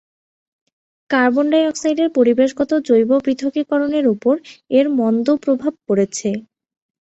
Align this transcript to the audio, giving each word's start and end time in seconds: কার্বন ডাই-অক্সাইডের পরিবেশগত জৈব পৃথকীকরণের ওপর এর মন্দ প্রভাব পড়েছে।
কার্বন 1.09 1.45
ডাই-অক্সাইডের 1.51 2.09
পরিবেশগত 2.17 2.71
জৈব 2.87 3.11
পৃথকীকরণের 3.25 4.05
ওপর 4.13 4.35
এর 4.71 4.85
মন্দ 4.99 5.27
প্রভাব 5.43 5.73
পড়েছে। 5.87 6.29